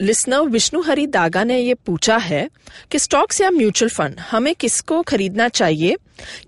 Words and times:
Listener 0.00 0.48
Vishnu 0.48 0.80
Hari 0.82 1.06
Daga 1.08 1.44
ने 1.44 1.58
ये 1.58 1.74
पूछा 1.76 2.16
है 2.18 2.48
कि 2.90 2.98
स्टॉक्स 2.98 3.40
या 3.40 3.50
म्यूचुअल 3.50 3.90
फंड, 3.90 4.18
हमें 4.20 4.54
किसको 4.54 5.02
खरीदना 5.02 5.48
चाहिए? 5.50 5.96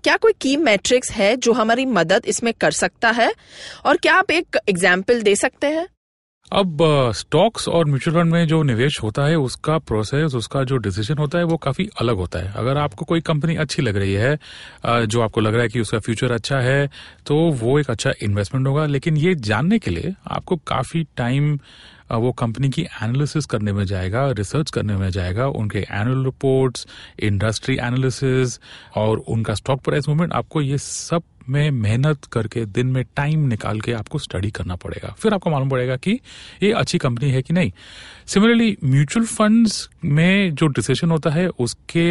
क्या 0.03 0.17
कोई 0.17 0.33
की 0.41 0.55
मैट्रिक्स 0.59 1.11
है 1.11 1.35
जो 1.37 1.53
हमारी 1.53 1.85
मदद 1.87 2.25
इसमें 2.25 2.53
कर 2.53 2.71
सकता 2.73 3.11
है? 3.11 3.31
और 3.85 3.97
क्या 3.97 4.15
आप 4.15 4.31
एक 4.31 4.57
एग्ज़ाम्पल 4.69 5.21
दे 5.21 5.35
सकते 5.37 5.67
हैं? 5.69 5.87
अब 6.51 6.77
स्टॉक्स 7.15 7.67
और 7.67 7.85
म्यूचुअल 7.85 8.15
फंड 8.15 8.31
में 8.31 8.47
जो 8.47 8.61
निवेश 8.63 8.97
होता 9.03 9.25
है, 9.25 9.35
उसका 9.37 9.77
प्रोसेस 9.79 10.33
उसका 10.35 10.63
जो 10.63 10.77
डिसीज़न 10.77 11.17
होता 11.17 11.37
है, 11.37 11.43
वो 11.43 11.57
काफ़ी 11.57 11.87
अलग 12.01 12.15
होता 12.15 12.39
है। 12.39 12.51
अगर 12.55 12.77
आपको 12.77 13.05
कोई 13.05 13.21
कंपनी 13.21 13.55
अच्छी 13.55 13.81
लग 13.81 13.97
रही 13.97 14.13
है 14.13 14.37
जो 14.85 15.21
आपको 15.21 15.41
लग 15.41 15.53
रहा 15.53 15.61
है 15.61 15.69
कि 15.69 15.79
उसका 15.81 15.99
फ्यूचर 15.99 16.31
अच्छा 16.31 16.59
है 16.59 16.89
तो 17.27 17.35
वो 17.53 17.79
एक 17.79 17.89
अच्छा 17.89 18.11
इन्वेस्टमेंट 18.23 18.67
होगा। 18.67 18.85
लेकिन 18.87 19.17
ये 19.17 19.35
जानने 19.37 19.79
के 19.79 19.91
लिए 19.91 20.13
आपको 20.29 20.55
काफ़ी 20.67 21.03
टाइम 21.17 21.57
वो 22.17 22.31
कंपनी 22.31 22.69
की 22.69 22.81
एनालिसिस 22.81 23.45
करने 23.45 23.73
में 23.73 23.85
जाएगा 23.85 24.31
रिसर्च 24.31 24.71
करने 24.71 24.95
में 24.95 25.09
जाएगा, 25.09 25.47
उनके 25.47 25.79
एनुअल 25.79 26.23
रिपोर्ट्स 26.25 26.87
इंडस्ट्री 27.19 27.75
एनालिसिस 27.75 28.59
और 28.95 29.17
उनका 29.17 29.53
स्टॉक 29.53 29.81
प्राइस 29.81 30.07
मूवमेंट 30.09 30.33
आपको 30.33 30.61
ये 30.61 30.77
सब 30.77 31.23
में 31.51 31.69
मेहनत 31.71 32.25
करके 32.31 32.65
दिन 32.67 32.87
में 32.87 33.03
टाइम 33.15 33.47
निकाल 33.47 33.79
के 33.81 33.93
आपको 33.93 34.19
स्टडी 34.19 34.51
करना 34.51 34.75
पड़ेगा। 34.77 35.13
फिर 35.19 35.33
आपको 35.33 35.49
मालूम 35.49 35.69
पड़ेगा 35.69 35.95
कि 35.97 36.19
ये 36.63 36.71
अच्छी 36.73 36.97
कंपनी 36.97 37.29
है 37.31 37.41
कि 37.41 37.53
नहीं। 37.53 37.71
सिमिलरली 38.27 38.77
म्यूचुअल 38.83 39.25
फंड्स 39.25 39.89
में 40.05 40.55
जो 40.55 40.67
डिसीज़न 40.69 41.11
होता 41.11 41.29
है 41.29 41.47
उसके 41.49 42.05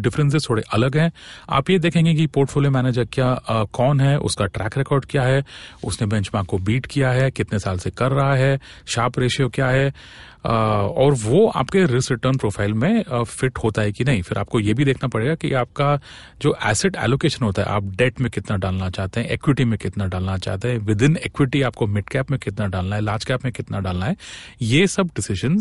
डिफरेंसेस 0.00 0.46
थोड़े 0.50 0.62
अलग 0.72 0.96
हैं। 0.96 1.10
आप 1.50 1.70
ये 1.70 1.78
देखेंगे 1.78 2.14
कि 2.14 2.26
पोर्टफोलियो 2.28 2.70
मैनेजर 2.70 3.04
क्या 3.12 3.30
अ, 3.30 3.62
कौन 3.64 4.00
है 4.00 4.16
उसका 4.20 4.46
ट्रैक 4.48 4.78
रिकॉर्ड 4.78 5.04
क्या 5.10 5.22
है 5.22 5.44
उसने 5.84 6.06
बेंचमार्क 6.06 6.46
को 6.48 6.58
बीट 6.60 6.86
किया 6.86 7.10
है 7.12 7.30
कितने 7.30 7.58
साल 7.58 7.78
से 7.78 7.90
कर 7.92 8.12
रहा 8.12 8.34
है 8.34 8.58
शार्प 8.86 9.18
रेशियो 9.18 9.48
क्या 9.48 9.68
है 9.68 9.92
और 10.40 11.12
वो 11.14 11.46
आपके 11.50 11.84
रिस्क 11.86 12.10
रिटर्न 12.12 12.36
प्रोफ़ाइल 12.36 12.72
में 12.74 13.02
फिट 13.24 13.58
होता 13.64 13.82
है 13.82 13.92
कि 13.92 14.04
नहीं। 14.04 14.22
फिर 14.22 14.38
आपको 14.38 14.60
ये 14.60 14.74
भी 14.74 14.84
देखना 14.84 15.08
पड़ेगा 15.08 15.34
कि 15.34 15.52
आपका 15.54 15.98
जो 16.42 16.54
एसेट 16.66 16.96
एलोकेशन 16.96 17.44
होता 17.44 17.62
है 17.62 17.68
आप 17.68 17.90
डेट 17.96 18.20
में 18.20 18.30
कितना 18.30 18.56
डालना 18.70 18.88
चाहते 18.90 19.20
हैं? 19.20 19.30
इक्विटी 19.30 19.64
में 19.64 19.78
कितना 19.78 20.06
डालना 20.06 20.36
चाहते 20.38 20.68
हैं? 20.68 20.78
विद 20.78 21.02
इन 21.02 21.16
इक्विटी 21.26 21.62
आपको 21.62 21.86
मिड 21.86 22.08
कैप 22.08 22.30
में 22.30 22.38
कितना 22.40 22.66
डालना 22.66 22.96
है? 22.96 23.02
लार्ज 23.02 23.24
कैप 23.24 23.44
में 23.44 23.52
कितना 23.52 23.80
डालना 23.80 24.06
है? 24.06 24.16
ये 24.62 24.86
सब 24.86 25.10
डिसीज़न 25.16 25.58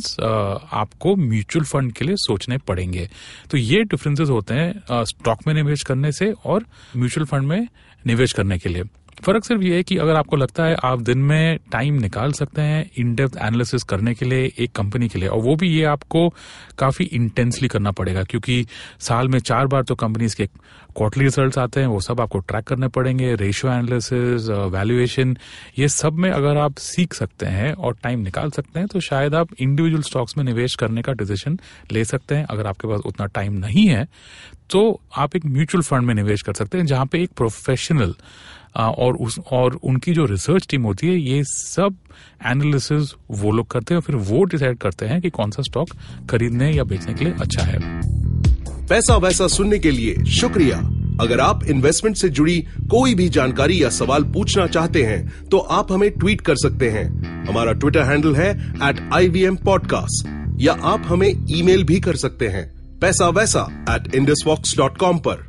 आपको 0.73 1.15
म्यूचुअल 1.15 1.65
फंड 1.65 1.91
के 1.93 2.05
लिए 2.05 2.15
सोचने 2.17 2.57
पड़ेंगे। 2.57 3.09
तो 3.51 3.57
ये 3.57 3.83
डिफरेंसेस 3.83 4.29
होते 4.29 4.53
हैं 4.53 5.03
स्टॉक 5.05 5.47
में 5.47 5.53
निवेश 5.53 5.83
करने 5.83 6.11
से 6.11 6.31
और 6.45 6.65
म्यूचुअल 6.97 7.25
फंड 7.25 7.47
में 7.47 7.67
निवेश 8.03 8.33
करने 8.33 8.57
के 8.59 8.69
लिए। 8.69 8.83
फ़र्क 9.23 9.43
सिर्फ़ 9.45 9.61
ये 9.63 9.75
है 9.75 9.83
कि 9.83 9.97
अगर 9.97 10.15
आपको 10.15 10.35
लगता 10.35 10.63
है 10.63 10.75
आप 10.83 11.01
दिन 11.01 11.17
में 11.19 11.59
टाइम 11.71 11.93
निकाल 12.01 12.31
सकते 12.33 12.61
हैं 12.61 12.89
इन 12.97 13.13
डेप्थ 13.15 13.37
एनालिसिस 13.37 13.83
करने 13.83 14.13
के 14.13 14.25
लिए 14.25 14.51
एक 14.59 14.71
कंपनी 14.71 15.07
के 15.09 15.19
लिए, 15.19 15.27
और 15.29 15.39
वो 15.39 15.55
भी 15.55 15.69
ये 15.69 15.83
आपको 15.85 16.27
काफ़ी 16.79 17.05
इंटेंसली 17.05 17.67
करना 17.67 17.91
पड़ेगा, 17.91 18.23
क्योंकि 18.23 18.65
साल 18.99 19.27
में 19.27 19.39
चार 19.39 19.67
बार 19.67 19.83
तो 19.83 19.95
कंपनीज़ 19.95 20.35
के 20.35 20.45
क्वार्टरली 20.45 21.25
रिजल्ट्स 21.25 21.57
आते 21.57 21.79
हैं, 21.79 21.87
वो 21.87 21.99
सब 22.01 22.21
आपको 22.21 22.39
ट्रैक 22.39 22.65
करने 22.67 22.87
पड़ेंगे 22.89 23.33
रेशियो 23.35 23.71
एनालिसिस 23.71 24.49
वैल्यूएशन 24.73 25.35
ये 25.79 25.87
सब 25.89 26.13
में 26.15 26.29
अगर 26.31 26.57
आप 26.57 26.77
सीख 26.79 27.13
सकते 27.13 27.45
हैं 27.47 27.73
और 27.73 27.97
टाइम 28.03 28.19
निकाल 28.19 28.51
सकते 28.51 28.79
हैं 28.79 28.87
तो 28.87 28.99
शायद 29.01 29.35
आप 29.35 29.49
इंडिविजुअल 29.59 30.01
स्टॉक्स 30.03 30.37
में 30.37 30.43
निवेश 30.45 30.75
करने 30.75 31.01
का 31.01 31.13
डिसीज़न 31.13 31.59
ले 31.91 32.05
सकते 32.05 32.35
हैं, 32.35 32.45
अगर 32.45 32.67
आपके 32.67 32.87
पास 32.87 33.01
उतना 33.05 33.25
टाइम 33.27 33.53
नहीं 33.59 33.87
है 33.87 34.07
तो 34.69 34.99
आप 35.17 35.35
एक 35.35 35.45
म्यूचुअल 35.45 35.83
फंड 35.83 36.05
में 36.07 36.13
निवेश 36.15 36.41
कर 36.41 36.53
सकते 36.53 36.77
हैं, 36.77 36.85
जहाँ 36.85 37.05
पे 37.05 37.21
एक 37.23 37.31
प्रोफेशनल 37.37 38.13
और 38.75 39.15
उस, 39.15 39.39
और 39.51 39.79
उनकी 39.83 40.13
जो 40.13 40.25
रिसर्च 40.25 40.67
टीम 40.69 40.83
होती 40.83 41.07
है, 41.07 41.15
ये 41.15 41.43
सब 41.43 41.95
एनालिसिस 42.47 43.13
वो 43.31 43.51
लोग 43.51 43.67
करते 43.71 43.93
हैं 43.93 43.97
और 43.97 44.03
फिर 44.03 44.15
वो 44.15 44.43
डिसाइड 44.43 44.77
करते 44.77 45.05
हैं 45.05 45.21
कि 45.21 45.29
कौन 45.29 45.51
सा 45.51 45.63
स्टॉक 45.63 45.89
खरीदने 46.29 46.71
या 46.71 46.83
बेचने 46.83 47.13
के 47.13 47.25
लिए 47.25 47.33
अच्छा 47.41 47.63
है। 47.63 47.79
पैसा 48.87 49.15
वैसा 49.17 49.47
सुनने 49.47 49.79
के 49.79 49.91
लिए 49.91 50.23
शुक्रिया। 50.31 50.77
अगर 51.21 51.39
आप 51.39 51.63
इन्वेस्टमेंट 51.65 52.15
से 52.17 52.29
जुड़ी 52.29 52.59
कोई 52.91 53.15
भी 53.15 53.27
जानकारी 53.29 53.81
या 53.83 53.89
सवाल 53.89 54.23
पूछना 54.23 54.67
चाहते 54.67 55.03
हैं 55.03 55.49
तो 55.49 55.57
आप 55.57 55.91
हमें 55.91 56.09
ट्वीट 56.11 56.41
कर 56.41 56.55
सकते 56.55 56.89
हैं। 56.89 57.05
हमारा 57.47 57.71
ट्विटर 57.73 58.03
हैंडल 58.03 58.35
है 58.35 58.51
at 58.89 59.09
I 59.13 59.27
V 59.27 59.43
M 59.43 59.55
podcast 59.55 60.27
या 60.61 60.73
आप 60.83 61.03
हमें 61.07 61.29
ईमेल 61.49 61.83
भी 61.83 61.99
कर 61.99 62.15
सकते 62.15 62.47
हैं, 62.47 62.67
पैसा 62.99 63.29
वैसा 63.29 63.67
एट 63.89 64.15
इंडसवॉक्स 64.15 64.77
डॉट 64.77 64.97
कॉम 64.97 65.17
पर। 65.17 65.48